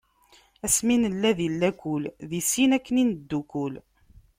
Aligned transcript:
Asmi 0.65 0.95
nella 0.97 1.31
di 1.39 1.47
lakul, 1.59 2.03
deg 2.29 2.41
sin 2.51 2.71
akken 2.77 2.95
i 3.01 3.03
neddukul. 3.09 3.73